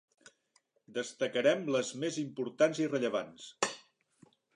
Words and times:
Destacarem 0.95 1.61
les 1.75 1.91
més 2.03 2.17
importants 2.23 2.81
i 2.85 2.87
rellevants. 2.95 3.47